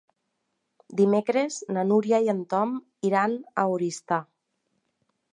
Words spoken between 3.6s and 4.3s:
a Oristà.